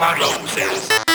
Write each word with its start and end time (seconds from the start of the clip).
my 0.00 0.18
roses. 0.18 1.09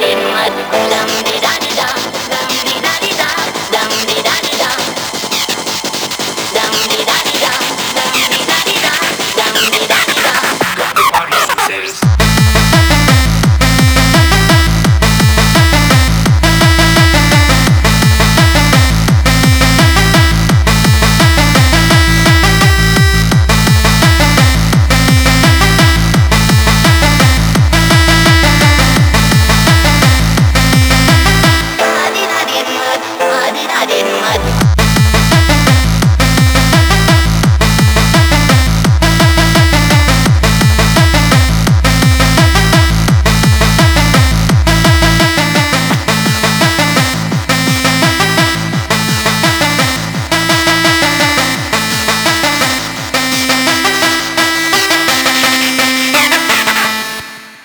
And 0.00 0.20
violets 0.32 1.31
not 33.82 33.90
in 33.90 34.06
mud. 34.06 34.61